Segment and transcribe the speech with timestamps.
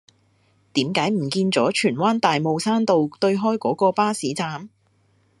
[0.73, 4.69] 點解唔見左荃灣大帽山道對開嗰個巴士站